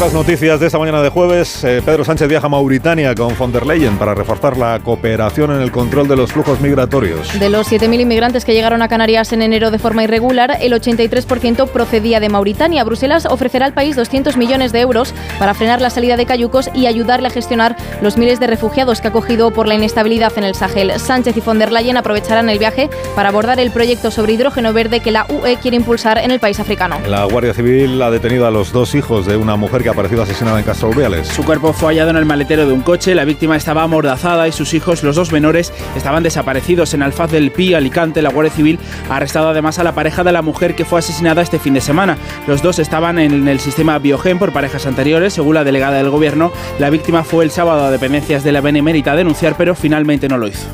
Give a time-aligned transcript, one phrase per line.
[0.00, 3.52] las noticias de esta mañana de jueves, eh, Pedro Sánchez viaja a Mauritania con von
[3.52, 7.38] der Leyen para reforzar la cooperación en el control de los flujos migratorios.
[7.38, 11.68] De los 7.000 inmigrantes que llegaron a Canarias en enero de forma irregular, el 83%
[11.68, 12.82] procedía de Mauritania.
[12.82, 16.86] Bruselas ofrecerá al país 200 millones de euros para frenar la salida de cayucos y
[16.86, 20.54] ayudarle a gestionar los miles de refugiados que ha acogido por la inestabilidad en el
[20.54, 20.98] Sahel.
[20.98, 25.00] Sánchez y von der Leyen aprovecharán el viaje para abordar el proyecto sobre hidrógeno verde
[25.00, 26.98] que la UE quiere impulsar en el país africano.
[27.06, 30.22] La Guardia Civil ha detenido a los dos hijos de una mujer que ha aparecido
[30.22, 31.28] asesinada en Castro Urbiales.
[31.28, 34.52] Su cuerpo fue hallado en el maletero de un coche, la víctima estaba amordazada y
[34.52, 38.22] sus hijos, los dos menores, estaban desaparecidos en Alfaz del Pi, Alicante.
[38.22, 41.42] La Guardia Civil ha arrestado además a la pareja de la mujer que fue asesinada
[41.42, 42.16] este fin de semana.
[42.46, 46.52] Los dos estaban en el sistema Biogen por parejas anteriores, según la delegada del gobierno.
[46.78, 50.38] La víctima fue el sábado a dependencias de la Benemérita a denunciar, pero finalmente no
[50.38, 50.66] lo hizo.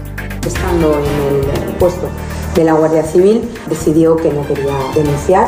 [0.47, 2.09] Estando en el puesto
[2.55, 5.47] de la Guardia Civil, decidió que no quería denunciar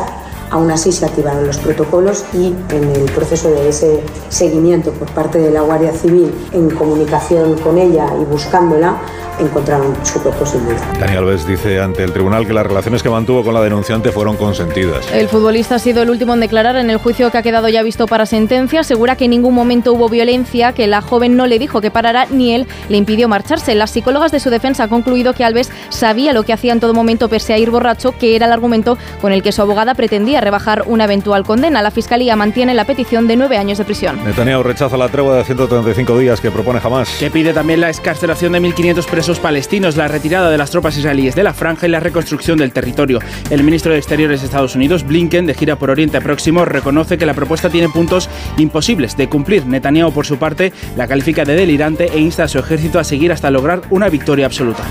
[0.50, 5.38] Aún así se activaron los protocolos y en el proceso de ese seguimiento por parte
[5.38, 8.98] de la Guardia Civil en comunicación con ella y buscándola,
[9.40, 10.78] encontraron su cuerpo sin vida.
[10.98, 14.36] Daniel Alves dice ante el tribunal que las relaciones que mantuvo con la denunciante fueron
[14.36, 15.10] consentidas.
[15.12, 17.82] El futbolista ha sido el último en declarar en el juicio que ha quedado ya
[17.82, 18.80] visto para sentencia.
[18.80, 22.26] Asegura que en ningún momento hubo violencia, que la joven no le dijo que parara
[22.30, 23.74] ni él le impidió marcharse.
[23.74, 26.94] Las psicólogas de su defensa han concluido que Alves sabía lo que hacía en todo
[26.94, 30.37] momento pese a ir borracho, que era el argumento con el que su abogada pretendía
[30.40, 31.82] rebajar una eventual condena.
[31.82, 34.22] La fiscalía mantiene la petición de nueve años de prisión.
[34.24, 37.08] Netanyahu rechaza la tregua de 135 días que propone Hamas.
[37.18, 41.34] Que pide también la escarcelación de 1.500 presos palestinos, la retirada de las tropas israelíes
[41.34, 43.20] de la franja y la reconstrucción del territorio.
[43.50, 47.26] El ministro de Exteriores de Estados Unidos, Blinken, de gira por Oriente Próximo, reconoce que
[47.26, 49.66] la propuesta tiene puntos imposibles de cumplir.
[49.66, 53.32] Netanyahu, por su parte, la califica de delirante e insta a su ejército a seguir
[53.32, 54.84] hasta lograr una victoria absoluta.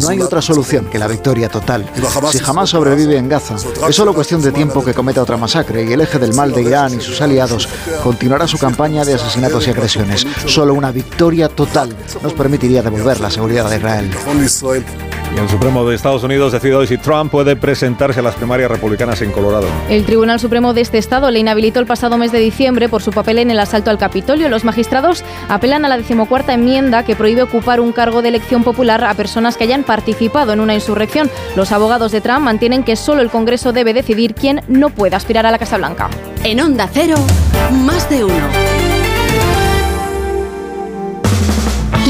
[0.00, 1.84] No hay otra solución que la victoria total.
[2.30, 3.56] Si jamás sobrevive en Gaza,
[3.88, 6.62] es solo cuestión de tiempo que cometa otra masacre y el eje del mal de
[6.62, 7.68] Irán y sus aliados
[8.02, 10.26] continuará su campaña de asesinatos y agresiones.
[10.46, 14.10] Solo una victoria total nos permitiría devolver la seguridad de Israel.
[15.34, 18.70] Y el Supremo de Estados Unidos decide hoy si Trump puede presentarse a las primarias
[18.70, 19.66] republicanas en Colorado.
[19.88, 23.12] El Tribunal Supremo de este estado le inhabilitó el pasado mes de diciembre por su
[23.12, 24.50] papel en el asalto al Capitolio.
[24.50, 29.04] Los magistrados apelan a la decimocuarta enmienda que prohíbe ocupar un cargo de elección popular
[29.04, 31.30] a personas que hayan participado en una insurrección.
[31.56, 35.46] Los abogados de Trump mantienen que solo el Congreso debe decidir quién no puede aspirar
[35.46, 36.10] a la Casa Blanca.
[36.44, 37.16] En Onda Cero,
[37.86, 38.61] más de uno.